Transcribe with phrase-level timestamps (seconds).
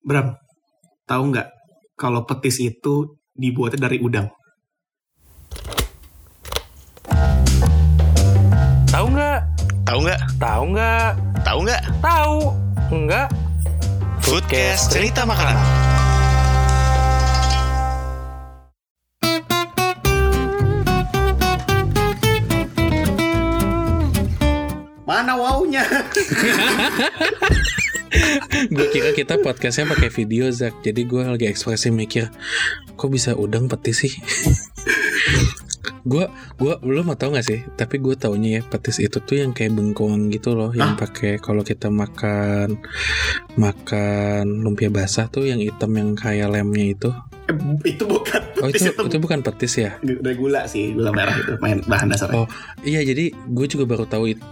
[0.00, 0.32] Bram,
[1.04, 1.52] tahu nggak
[1.92, 4.32] kalau petis itu dibuatnya dari udang?
[8.88, 9.40] Tahu nggak?
[9.84, 10.20] Tahu nggak?
[10.40, 11.10] Tahu nggak?
[11.44, 11.82] Tahu nggak?
[12.00, 12.36] Tahu
[12.96, 13.28] nggak?
[14.24, 15.60] Foodcast cerita makanan.
[25.04, 25.84] Mana wownya?
[28.74, 30.82] gue kira kita podcastnya pakai video Zak.
[30.82, 32.28] Jadi gue lagi ekspresi mikir
[32.98, 34.14] kok bisa udang petis sih?
[36.00, 36.26] Gue
[36.56, 37.60] gue lo mau tau gak sih?
[37.76, 41.60] Tapi gue taunya ya petis itu tuh yang kayak bengkoang gitu loh yang pakai kalau
[41.60, 42.80] kita makan
[43.54, 47.10] makan lumpia basah tuh yang hitam yang kayak lemnya itu
[47.92, 49.18] itu bukan oh petis itu itu.
[49.18, 49.90] bukan petis ya?
[50.02, 52.44] Dari gula sih, gula merah itu main bahan dasarnya.
[52.44, 52.46] Oh
[52.84, 54.42] iya jadi gue juga baru tahu itu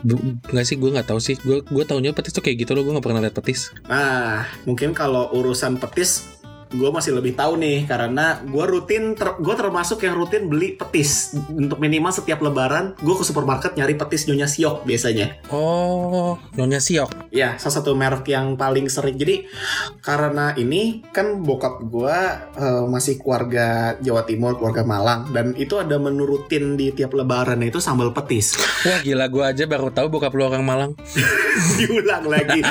[0.52, 1.36] nggak sih gue nggak tahu sih.
[1.40, 3.72] Gue gue taunya petis tuh kayak gitu loh gue nggak pernah lihat petis.
[3.88, 6.37] Nah, mungkin kalau urusan petis,
[6.68, 11.32] gue masih lebih tahu nih karena gue rutin, ter- gue termasuk yang rutin beli petis
[11.48, 12.92] untuk minimal setiap lebaran.
[12.98, 15.40] Gue ke supermarket nyari petis nyonya siok biasanya.
[15.48, 19.14] oh nyonya siok Ya, salah satu merek yang paling sering.
[19.14, 19.44] Jadi
[20.00, 25.96] karena ini kan bokap gua eh, masih keluarga Jawa Timur, keluarga Malang dan itu ada
[25.96, 28.56] menu rutin di tiap lebaran itu sambal petis.
[28.82, 30.92] wah gila gue aja baru tahu bokap lu orang Malang
[31.78, 32.62] Diulang lagi.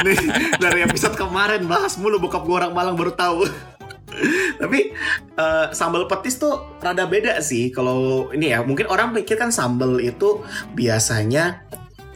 [0.00, 0.18] Nih,
[0.56, 3.39] dari episode kemarin bahas mulu bokap gua orang Malang baru tahu.
[4.60, 4.92] Tapi
[5.38, 7.72] eh, sambal petis tuh rada beda sih.
[7.72, 10.44] Kalau ini ya mungkin orang pikir kan sambal itu
[10.76, 11.64] biasanya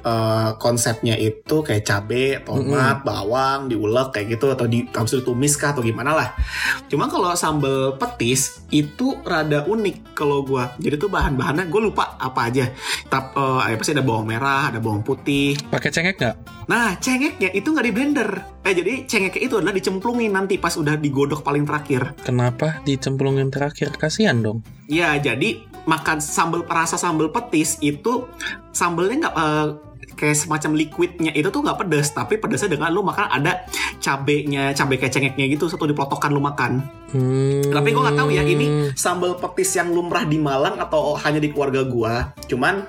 [0.04, 5.54] eh, konsepnya itu kayak cabe, tomat, bawang, diulek kayak gitu atau di habis itu ditumis
[5.56, 6.28] kah atau gimana lah.
[6.90, 10.74] Cuma kalau sambal petis itu rada unik kalau gua.
[10.82, 12.66] Jadi tuh bahan-bahannya gue lupa apa aja.
[13.06, 17.68] Tapi apa sih ada bawang merah, ada bawang putih, pakai cengek nggak Nah, cengeknya itu
[17.68, 18.30] nggak di blender.
[18.64, 22.16] Eh, jadi cengeknya itu adalah dicemplungin nanti pas udah digodok paling terakhir.
[22.24, 23.92] Kenapa dicemplungin terakhir?
[24.00, 24.64] Kasihan dong.
[24.88, 28.24] Ya, jadi makan sambal rasa sambal petis itu
[28.72, 29.68] sambelnya nggak eh,
[30.14, 33.66] kayak semacam liquidnya itu tuh nggak pedas, tapi pedasnya dengan lu makan ada
[33.98, 36.82] cabenya, cabe kayak cengeknya gitu satu dipotokan lu makan.
[37.14, 37.70] Hmm.
[37.70, 41.54] Tapi gue nggak tahu ya ini sambal petis yang lumrah di Malang atau hanya di
[41.54, 42.34] keluarga gua.
[42.50, 42.86] Cuman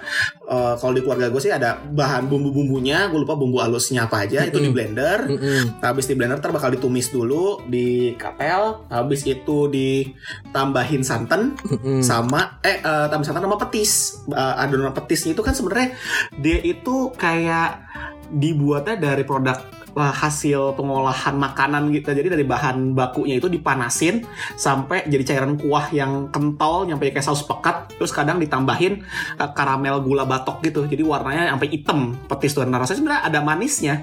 [0.56, 4.48] eh, kalau di keluarga gue sih ada bahan bumbu-bumbunya, gue lupa bumbu halusnya apa aja,
[4.48, 5.28] itu di blender.
[5.28, 5.84] Mm-mm.
[5.84, 12.00] Nah, habis di blender ntar bakal ditumis dulu di kapel, habis itu ditambahin santan Mm-mm.
[12.00, 14.24] sama eh eh, tambahin santan sama petis.
[14.32, 15.92] Eh, adonan petisnya itu kan sebenarnya
[16.40, 17.84] dia itu kayak
[18.32, 19.60] dibuatnya dari produk
[19.96, 22.12] hasil pengolahan makanan gitu.
[22.12, 24.28] Jadi dari bahan bakunya itu dipanasin
[24.60, 29.02] sampai jadi cairan kuah yang kental nyampe kayak saus pekat terus kadang ditambahin
[29.40, 30.84] eh, karamel gula batok gitu.
[30.86, 32.68] Jadi warnanya sampai hitam petis tuh.
[32.68, 33.96] Nah, rasanya sebenarnya ada manisnya.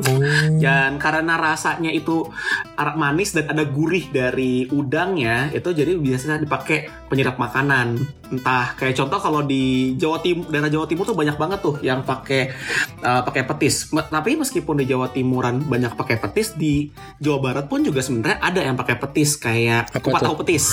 [0.00, 0.18] Oh.
[0.56, 2.24] Dan karena rasanya itu
[2.80, 8.00] arak manis dan ada gurih dari udangnya, itu jadi biasanya dipakai penyedap makanan.
[8.26, 12.00] Entah kayak contoh kalau di Jawa Timur, daerah Jawa Timur tuh banyak banget tuh yang
[12.00, 12.48] pakai
[12.98, 13.92] uh, pakai petis.
[13.92, 18.40] Me- tapi meskipun di Jawa Timuran banyak pakai petis, di Jawa Barat pun juga sebenarnya
[18.40, 20.26] ada yang pakai petis kayak Apa kupat tuh?
[20.32, 20.64] tahu petis.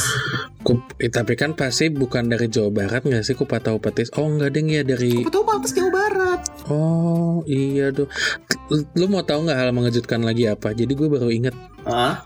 [0.59, 4.07] Kup- eh, tapi kan pasti bukan dari Jawa Barat nggak sih kupat tahu petis?
[4.15, 5.19] Oh nggak deng ya dari.
[5.19, 6.39] Kupat tahu petis Jawa Barat.
[6.71, 8.07] Oh iya dong.
[8.95, 10.71] Lu mau tahu nggak hal mengejutkan lagi apa?
[10.71, 11.51] Jadi gue baru inget
[11.81, 12.23] Ah,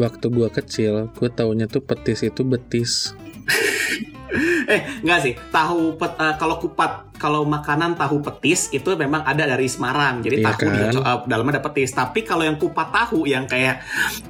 [0.00, 3.12] waktu gue kecil, gue taunya tuh petis itu betis.
[4.70, 9.42] eh enggak sih tahu pet, eh, kalau kupat kalau makanan tahu petis itu memang ada
[9.42, 10.70] dari Semarang jadi Iya tahu kan?
[10.70, 13.82] dia eh, dalamnya ada petis tapi kalau yang kupat tahu yang kayak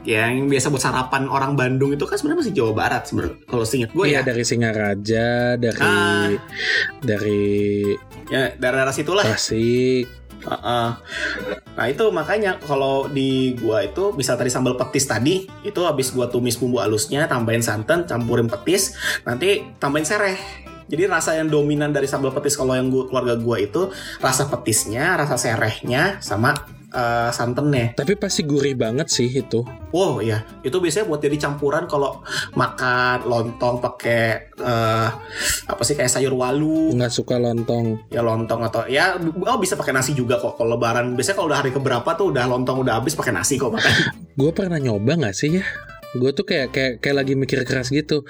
[0.08, 3.92] yang biasa buat sarapan orang Bandung itu kan sebenarnya masih Jawa Barat sebenarnya kalau seingat
[3.92, 5.28] gue Iya ya dari Singaraja,
[5.60, 6.32] dari Ah.
[7.04, 7.44] dari
[8.32, 10.08] ya daerah situlah Tasik.
[10.40, 10.88] Heeh.
[11.76, 16.32] Nah itu makanya kalau di gua itu bisa tadi sambal petis tadi itu habis gua
[16.32, 18.96] tumis bumbu halusnya tambahin santan campurin petis
[19.28, 20.38] nanti tambahin sereh.
[20.90, 25.14] Jadi rasa yang dominan dari sambal petis kalau yang gua, keluarga gua itu rasa petisnya,
[25.14, 27.94] rasa serehnya sama eh, santannya.
[27.94, 29.62] Tapi pasti gurih banget sih itu.
[29.90, 32.22] Wow ya, itu biasanya buat jadi campuran kalau
[32.54, 34.22] makan lontong pakai
[34.54, 35.08] eh,
[35.66, 37.98] apa sih kayak sayur walu, Nggak suka lontong.
[38.08, 41.58] ya lontong atau ya oh bisa pakai nasi juga kok kalau lebaran biasanya kalau udah
[41.58, 43.92] hari keberapa tuh udah lontong udah habis pakai nasi kok makan
[44.38, 45.64] Gue pernah nyoba nggak sih ya?
[46.18, 48.26] Gue tuh kayak kayak kayak lagi mikir keras gitu.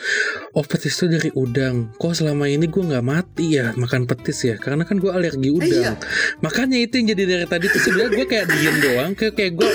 [0.52, 1.88] Oh petis tuh dari udang.
[1.96, 4.60] Kok selama ini gue nggak mati ya makan petis ya?
[4.60, 5.96] Karena kan gue alergi udang.
[6.44, 9.10] Makanya itu yang jadi dari tadi tuh sebenarnya gue kayak diem doang.
[9.16, 9.70] Kayak kayak gue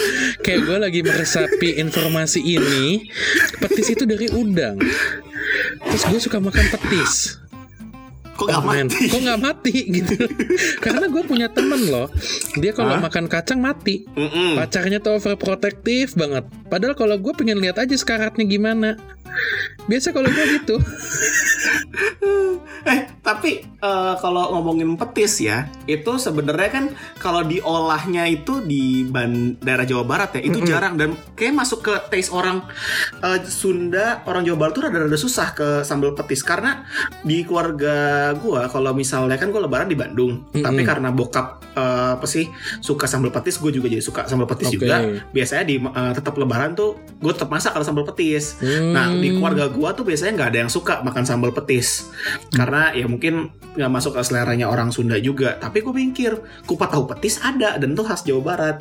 [0.46, 3.10] kayak gue lagi meresapi informasi ini.
[3.58, 4.78] Petis itu dari udang.
[5.90, 7.45] Terus gue suka makan petis.
[8.36, 10.16] Kok nggak "Oh, mati?" Kok nggak mati gitu?
[10.84, 12.08] Karena gue punya temen loh,
[12.60, 14.04] dia kalau makan kacang mati.
[14.12, 14.60] Mm-mm.
[14.60, 16.44] Pacarnya tuh overprotective banget.
[16.68, 19.00] Padahal kalau gue pengen lihat aja sekaratnya gimana.
[19.86, 20.76] Biasa kalau gue gitu.
[22.86, 26.86] Eh, tapi eh, kalau ngomongin petis ya, itu sebenarnya kan
[27.18, 31.94] kalau diolahnya itu di ban- daerah Jawa Barat ya, itu jarang dan kayak masuk ke
[32.14, 32.62] taste orang
[33.26, 36.86] eh, Sunda, orang Jawa Barat tuh rada-rada susah ke sambal petis karena
[37.26, 40.62] di keluarga gua kalau misalnya kan gua lebaran di Bandung, Mm-mm.
[40.62, 42.46] tapi karena bokap eh, apa sih
[42.86, 44.86] suka sambal petis, gue juga jadi suka sambal petis Oke.
[44.86, 45.02] juga.
[45.34, 48.62] Biasanya di eh, tetap lebaran tuh gue tetap masak kalau sambal petis.
[48.62, 49.42] Nah di Hmm.
[49.42, 52.14] keluarga gua tuh biasanya nggak ada yang suka makan sambal petis
[52.54, 55.58] karena ya mungkin nggak masuk ke seleranya orang Sunda juga.
[55.60, 56.32] Tapi gue pikir
[56.64, 58.78] kupat tahu petis ada dan itu khas Jawa Barat.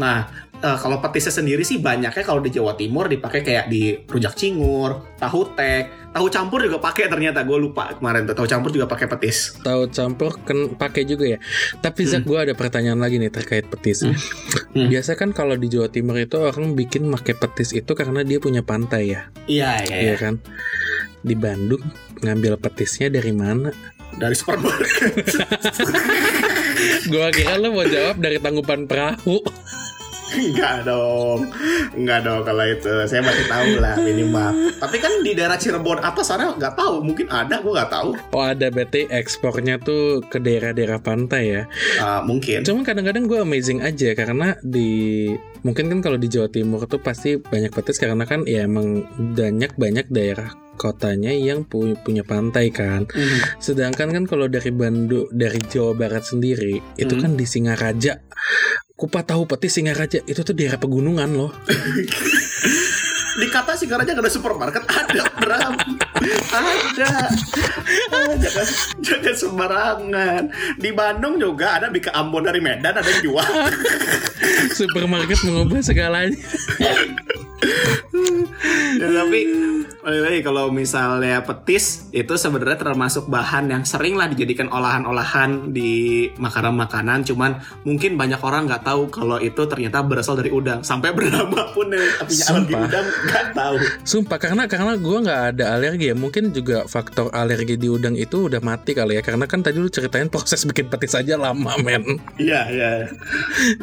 [0.00, 0.30] Nah
[0.62, 5.12] eh, kalau petisnya sendiri sih banyaknya kalau di Jawa Timur dipakai kayak di rujak cingur,
[5.20, 9.06] tahu tek, tahu campur juga pakai ternyata gue lupa kemarin tuh tahu campur juga pakai
[9.06, 9.54] petis.
[9.62, 11.38] tahu campur kan pakai juga ya.
[11.78, 14.02] Tapi Zak gue ada pertanyaan lagi nih terkait petis.
[14.02, 14.18] Hmm.
[14.74, 14.88] Hmm.
[14.90, 18.66] Biasa kan kalau di Jawa Timur itu orang bikin pakai petis itu karena dia punya
[18.66, 19.96] pantai ya, Iya iya.
[20.10, 20.42] iya kan?
[21.22, 21.82] Di Bandung
[22.20, 23.70] ngambil petisnya dari mana?
[24.10, 25.14] Dari supermarket.
[27.12, 29.38] Gua kira lo mau jawab dari tanggupan perahu.
[30.30, 31.50] Enggak dong,
[31.92, 34.50] enggak dong kalau itu saya masih tahu lah minimal.
[34.76, 38.08] Tapi kan di daerah Cirebon atas sana nggak tahu, mungkin ada, gue nggak tahu.
[38.30, 41.62] Oh ada berarti ekspornya tuh ke daerah-daerah pantai ya.
[41.98, 42.62] Ah, mungkin.
[42.62, 45.30] Cuman kadang-kadang gue amazing aja karena di
[45.60, 49.04] mungkin kan kalau di Jawa Timur tuh pasti banyak petis karena kan ya emang
[49.34, 53.04] banyak banyak daerah kotanya yang pu- punya pantai kan.
[53.04, 53.60] Mhm.
[53.60, 57.20] Sedangkan kan kalau dari Bandung dari Jawa Barat sendiri itu Hmm.
[57.20, 58.16] kan di Singaraja.
[59.00, 61.48] Kupat tahu petis Singaraja itu tuh daerah pegunungan loh.
[63.40, 65.72] Di kata Singaraja nggak ada supermarket, ada Bram,
[66.52, 67.12] ada.
[68.12, 68.66] Ah, jangan,
[69.00, 70.42] jangan sembarangan.
[70.76, 73.48] Di Bandung juga ada Bika Ambon dari Medan ada yang jual.
[74.76, 76.36] Supermarket mengubah segalanya.
[79.00, 79.40] Ya, tapi
[80.00, 86.28] balik lagi kalau misalnya petis itu sebenarnya termasuk bahan yang sering lah dijadikan olahan-olahan di
[86.40, 87.24] makanan-makanan.
[87.28, 90.80] Cuman mungkin banyak orang nggak tahu kalau itu ternyata berasal dari udang.
[90.80, 93.74] Sampai bernama pun yang artinya alergi udang nggak tahu.
[94.04, 96.16] Sumpah karena karena gue nggak ada alergi ya.
[96.16, 99.22] Mungkin juga faktor alergi di udang itu udah mati kali ya.
[99.22, 102.20] Karena kan tadi lu ceritain proses bikin petis aja lama men.
[102.40, 102.90] iya iya.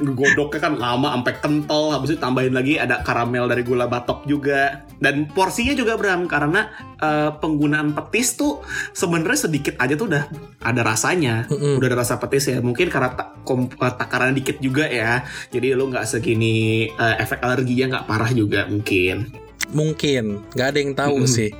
[0.01, 1.83] Godoknya kan lama sampai kental.
[1.93, 4.87] Habis itu tambahin lagi ada karamel dari gula batok juga.
[4.97, 8.63] Dan porsinya juga Bram karena eh, penggunaan petis tuh
[8.95, 10.23] sebenarnya sedikit aja tuh udah
[10.63, 11.45] ada rasanya.
[11.51, 11.77] Mm-mm.
[11.77, 12.63] udah ada rasa petis ya.
[12.63, 15.21] Mungkin karena ta- kom- eh, takaran dikit juga ya.
[15.51, 20.93] Jadi lu nggak segini eh, efek alerginya nggak parah juga mungkin Mungkin nggak ada yang
[20.95, 21.31] tahu Mm-mm.
[21.31, 21.51] sih.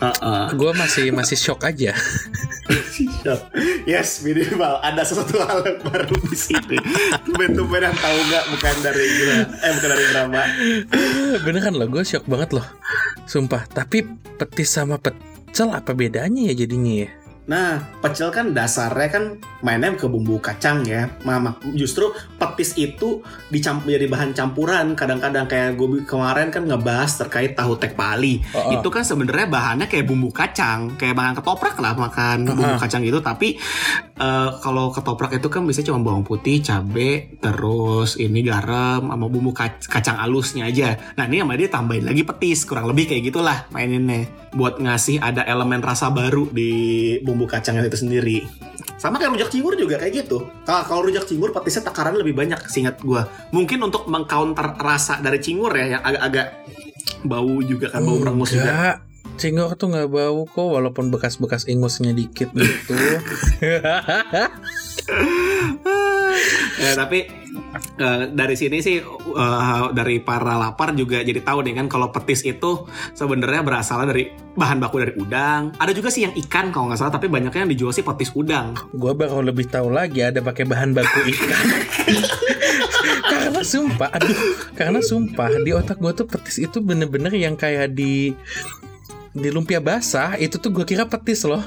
[0.00, 0.44] Heeh.
[0.56, 1.92] Gue masih masih shock aja.
[3.88, 6.78] yes minimal ada sesuatu hal yang baru di sini
[7.26, 10.42] tumben-tumben yang tahu nggak bukan dari gua eh bukan dari drama
[11.42, 12.66] Beneran loh gue shock banget loh.
[13.30, 13.62] Sumpah.
[13.70, 14.02] Tapi
[14.38, 17.08] petis sama pecel apa bedanya ya jadinya ya?
[17.50, 19.24] Nah, pecel kan dasarnya kan
[19.66, 21.10] mainnya ke bumbu kacang ya.
[21.26, 24.94] Mama, justru petis itu dicampur jadi bahan campuran.
[24.94, 28.38] Kadang-kadang kayak gue kemarin kan ngebahas terkait tahu tek pali.
[28.54, 28.78] Oh, oh.
[28.78, 32.54] Itu kan sebenarnya bahannya kayak bumbu kacang, kayak bahan ketoprak lah makan Uh-uh.
[32.54, 33.18] bumbu kacang itu.
[33.18, 33.58] Tapi
[34.14, 39.50] eh, kalau ketoprak itu kan biasanya cuma bawang putih, cabe, terus ini garam sama bumbu
[39.50, 40.94] kac- kacang alusnya aja.
[41.18, 44.30] Nah ini sama dia tambahin lagi petis, kurang lebih kayak gitulah maininnya.
[44.54, 46.70] Buat ngasih ada elemen rasa baru di
[47.26, 48.44] bumbu kacangnya itu sendiri.
[49.00, 50.44] Sama kayak rujak cingur juga kayak gitu.
[50.68, 53.28] Kalau kalau rujak cingur petisnya takaran lebih banyak, seingat gua.
[53.52, 56.46] Mungkin untuk mengcounter rasa dari cingur ya yang agak-agak
[57.24, 59.00] bau juga kan bau merengus juga.
[59.40, 62.92] Cingur tuh nggak bau kok walaupun bekas-bekas ingusnya dikit gitu.
[66.76, 67.24] ya tapi
[67.96, 72.44] eh, dari sini sih eh, dari para lapar juga jadi tahu nih kan kalau petis
[72.44, 72.84] itu
[73.16, 74.28] sebenarnya berasal dari
[74.60, 75.72] bahan baku dari udang.
[75.80, 78.76] Ada juga sih yang ikan kalau nggak salah tapi banyaknya yang dijual sih petis udang.
[78.92, 81.64] Gua baru lebih tahu lagi ada pakai bahan baku ikan.
[83.32, 84.36] karena sumpah, aduh,
[84.76, 88.36] karena sumpah di otak gua tuh petis itu bener-bener yang kayak di
[89.30, 91.62] di lumpia basah itu tuh gue kira petis loh.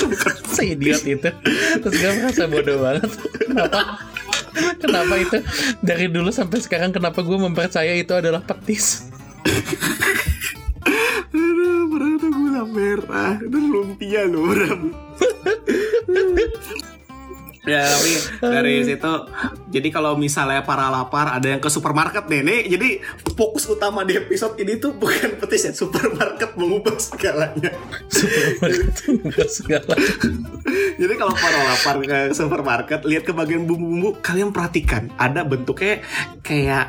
[0.00, 1.30] Bukan seidiot itu.
[1.84, 3.10] Terus gue merasa bodoh banget.
[3.44, 3.80] Kenapa?
[4.80, 5.38] Kenapa itu?
[5.84, 9.12] Dari dulu sampai sekarang kenapa gue mempercaya itu adalah petis?
[11.30, 13.36] Aduh, itu gula merah.
[13.38, 14.56] Itu lumpia loh.
[17.68, 19.12] Ya tapi dari situ
[19.68, 22.88] jadi kalau misalnya para lapar ada yang ke supermarket nih nih jadi
[23.36, 27.70] fokus utama di episode ini tuh bukan petis ya supermarket mengubah segalanya.
[28.08, 29.92] Supermarket mengubah segala.
[30.96, 36.00] Jadi kalau para lapar ke supermarket lihat ke bagian bumbu-bumbu kalian perhatikan ada bentuknya
[36.40, 36.88] kayak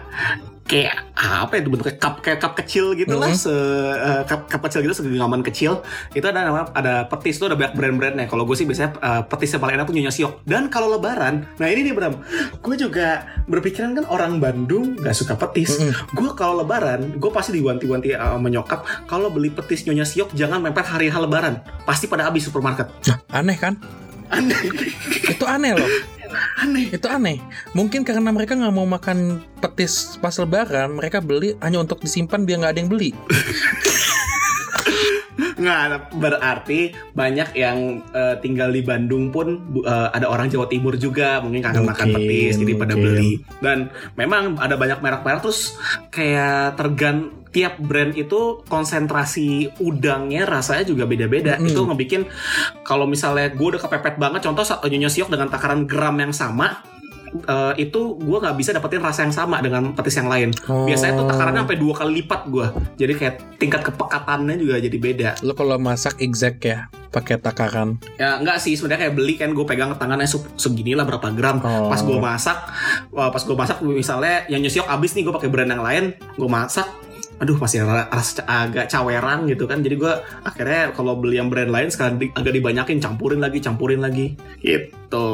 [0.72, 4.80] kayak apa itu bentuknya cup kayak cup kecil gitu lah se eh, cup, cup kecil
[4.88, 5.84] gitu segenggaman kecil.
[6.16, 8.32] Itu ada nama ada petis tuh ada banyak brand-brandnya.
[8.32, 10.34] Kalau gue sih biasanya eh, petis yang paling enak tuh Nyonya Siok.
[10.48, 12.24] Dan kalau lebaran nah ini nih Bram.
[12.64, 15.76] Gue juga berpikiran kan orang Bandung gak suka petis.
[16.16, 20.88] Gue kalau lebaran gue pasti diwanti-wanti eh, menyokap kalau beli petis Nyonya Siok jangan mepet
[20.88, 21.60] hari H lebaran.
[21.84, 22.88] Pasti pada habis supermarket.
[23.12, 23.76] Nah, aneh kan?
[24.32, 24.60] aneh.
[25.28, 25.90] Itu aneh loh.
[26.62, 27.38] aneh Itu aneh.
[27.78, 32.58] Mungkin karena mereka nggak mau makan petis pas lebaran, mereka beli hanya untuk disimpan biar
[32.62, 33.12] nggak ada yang beli.
[35.62, 41.38] Nggak, berarti banyak yang eh, tinggal di Bandung pun eh, ada orang Jawa Timur juga
[41.38, 43.06] mungkin kangen makan petis jadi pada mungkin.
[43.06, 43.32] beli.
[43.62, 43.78] Dan
[44.18, 45.78] memang ada banyak merek-merek terus
[46.10, 51.60] kayak tergan tiap brand itu konsentrasi udangnya rasanya juga beda-beda.
[51.60, 51.68] Mm-mm.
[51.68, 52.26] Itu ngebikin
[52.88, 56.80] kalau misalnya gue udah kepepet banget contoh Nyonya Siok dengan takaran gram yang sama
[57.32, 60.50] eh, itu gue nggak bisa dapetin rasa yang sama dengan petis yang lain.
[60.68, 60.88] Oh.
[60.88, 62.68] Biasanya tuh takarannya sampai dua kali lipat gue.
[63.00, 65.30] Jadi kayak tingkat kepekatannya juga jadi beda.
[65.44, 68.00] Lo kalau masak exact ya, pakai takaran.
[68.16, 71.60] Ya enggak sih sebenarnya kayak beli kan gue pegang tangannya se- segini lah berapa gram.
[71.64, 71.88] Oh.
[71.92, 72.58] Pas gue masak,
[73.12, 76.04] wah, pas gue masak misalnya yang nyesiok abis nih gue pakai brand yang lain,
[76.36, 76.88] gue masak
[77.42, 79.82] aduh masih ra- rasa ca- agak caweran gitu kan.
[79.82, 80.14] Jadi gue
[80.46, 84.38] akhirnya kalau beli yang brand lain sekarang di- agak dibanyakin campurin lagi campurin lagi.
[84.62, 85.30] Gitu.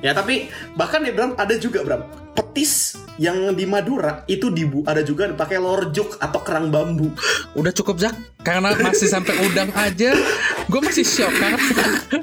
[0.00, 2.02] Ya tapi bahkan ya Bram ada juga Bram.
[2.30, 7.12] Petis yang di Madura itu dibu ada juga pakai lorjuk atau kerang bambu.
[7.52, 8.16] Udah cukup Zak?
[8.40, 10.16] Karena masih sampai udang aja
[10.64, 11.28] Gue masih shock.
[11.28, 11.60] Karena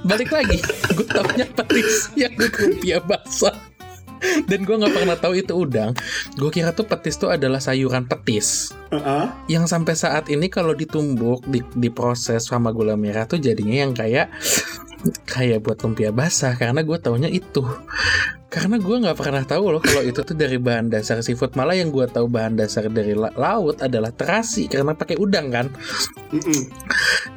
[0.02, 0.58] balik lagi
[0.98, 3.54] Gue taunya petis Yang lumpia basah
[4.50, 5.92] Dan gue gak pernah tahu itu udang.
[6.36, 8.72] Gue kira tuh petis tuh adalah sayuran petis.
[8.90, 9.26] Heeh.
[9.52, 14.32] Yang sampai saat ini kalau ditumbuk di, Diproses sama gula merah tuh jadinya yang kayak
[15.30, 16.58] Kayak buat lumpia basah.
[16.58, 17.62] Karena gue taunya itu.
[18.48, 21.54] Karena gue nggak pernah tahu loh kalau itu tuh dari bahan dasar seafood.
[21.54, 24.66] Malah yang gue tahu bahan dasar dari la- laut adalah terasi.
[24.66, 25.68] Karena pakai udang kan?
[26.34, 26.62] Mm-mm.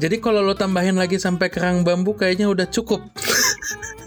[0.03, 3.05] jadi kalau lo tambahin lagi sampai kerang bambu kayaknya udah cukup.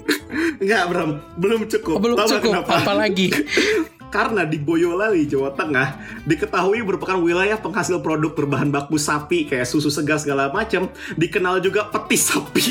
[0.56, 2.50] Enggak Bram belum cukup Oh, belum nggak cukup.
[2.62, 2.70] kenapa?
[2.78, 3.28] Apa lagi?
[4.14, 5.88] Karena di Boyolali, Jawa Tengah,
[6.22, 11.82] diketahui merupakan wilayah penghasil produk berbahan baku sapi kayak susu segar segala macam, dikenal juga
[11.84, 12.62] petis sapi.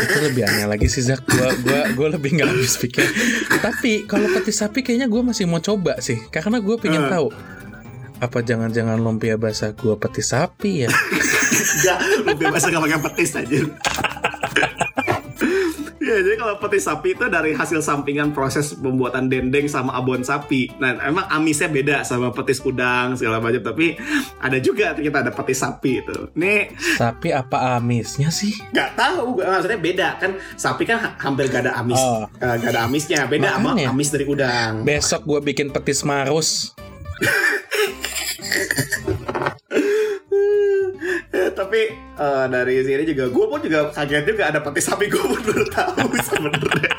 [0.00, 1.20] Itu lebih aneh lagi sih Zak.
[1.26, 3.04] Gua gua gua lebih nggak habis pikir.
[3.52, 6.16] Tapi kalau petis sapi kayaknya gue masih mau coba sih.
[6.26, 7.10] Karena gue pengen Eh.
[7.10, 7.28] tahu.
[8.18, 10.90] Apa jangan-jangan lumpia basah gue petis sapi ya?
[11.76, 13.58] Enggak, lebih bahasa gak pakai petis aja.
[16.00, 20.72] Ya, jadi kalau petis sapi itu dari hasil sampingan proses pembuatan dendeng sama abon sapi.
[20.76, 24.00] Nah, emang amisnya beda sama petis udang segala macam, tapi
[24.36, 26.16] ada juga kita ada petis sapi itu.
[26.34, 28.56] Nih, Sapi apa amisnya sih?
[28.70, 32.24] nggak tahu maksudnya beda kan sapi kan ha- hampir gak ada amis Oh.
[32.34, 33.90] Eh, gak ada amisnya beda sama Makanya.
[33.90, 36.72] amis dari udang Besok gue bikin petis marus.
[41.60, 45.36] Tapi eh, dari sini juga gue pun juga kaget juga ada petis sapi gue pun
[45.38, 46.92] baru tahu sebenarnya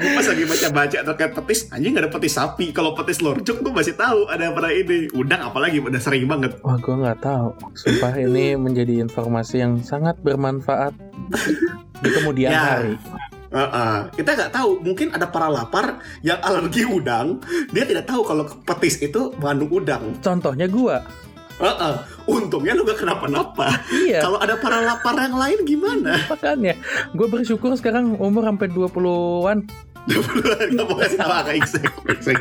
[0.00, 3.68] gue pas lagi baca-baca terkait petis anjing gak ada petis sapi kalau petis lorjuk gue
[3.68, 7.52] masih tahu ada pada ini udang apalagi udah sering banget Wah gue nggak tahu.
[7.74, 10.94] Sumpah ini menjadi informasi yang sangat bermanfaat
[12.00, 12.62] di kemudian Ya.
[12.78, 12.94] hari.
[13.50, 13.96] Heeh.
[14.14, 19.02] kita nggak tahu mungkin ada para lapar yang alergi udang dia tidak tahu kalau petis
[19.02, 20.96] itu mengandung udang Contohnya gue.
[21.60, 21.94] Heeh.
[22.24, 23.68] untungnya lu gak kenapa-napa.
[23.92, 24.24] Iya.
[24.24, 26.16] kalau ada para lapar yang lain gimana?
[26.32, 26.74] Makanya.
[27.12, 29.68] Gue bersyukur sekarang umur sampai 20-an
[30.08, 32.40] Gak mau kasih tau agak Iksek Iksek.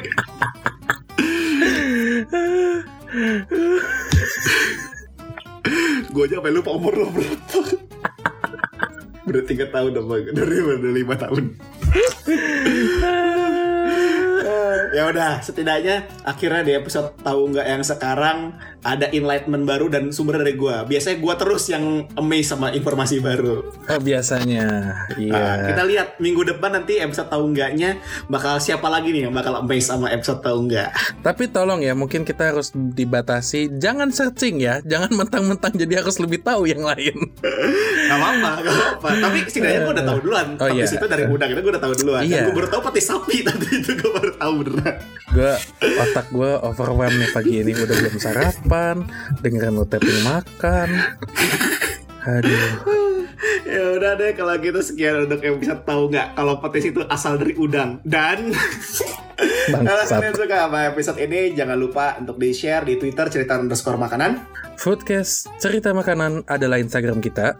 [6.09, 7.59] Gue aja sampai lupa umur lo berapa.
[9.29, 11.43] Udah 3 tahun apa Dari udah 5 tahun
[14.96, 18.38] ya udah setidaknya akhirnya di episode tahu nggak yang sekarang
[18.81, 23.62] ada enlightenment baru dan sumber dari gue biasanya gue terus yang amazed sama informasi baru
[23.89, 28.00] Oh biasanya Iya Nah, kita lihat minggu depan nanti episode tahu enggaknya
[28.31, 30.93] bakal siapa lagi nih yang bakal amazed sama episode tahu enggak.
[31.25, 36.41] Tapi tolong ya mungkin kita harus dibatasi Jangan searching ya Jangan mentang-mentang jadi harus lebih
[36.46, 37.15] tahu yang lain
[38.10, 39.10] Gak apa-apa, gak apa-apa.
[39.22, 40.48] Tapi setidaknya gue udah tahu duluan.
[40.58, 40.86] Oh, Tapi iya.
[40.89, 42.22] itu dari udang itu gue udah tahu duluan.
[42.25, 42.41] Iya.
[42.50, 44.88] Gue baru tahu pati sapi tadi itu gue baru tahu beneran.
[45.29, 47.72] Gue Otak gue overwhelmed nih pagi ini.
[47.77, 48.96] Udah belum sarapan.
[49.41, 50.88] Dengerin lo tapping makan.
[52.25, 52.69] Aduh.
[53.63, 57.53] Ya udah deh kalau gitu sekian untuk episode tahu nggak kalau petis itu asal dari
[57.55, 58.01] udang.
[58.03, 58.51] Dan
[59.88, 63.96] kalau kalian suka sama episode ini jangan lupa untuk di share di Twitter cerita underscore
[63.96, 64.43] makanan.
[64.75, 67.55] Foodcast cerita makanan adalah Instagram kita.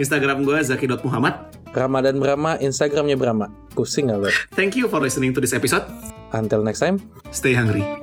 [0.00, 3.48] Instagram gue zaki.muhammad Ramadan Brahma, Instagramnya Brahma.
[3.72, 4.28] Pusing gak lo?
[4.52, 5.84] Thank you for listening to this episode
[6.32, 7.00] Until next time.
[7.30, 8.01] Stay hungry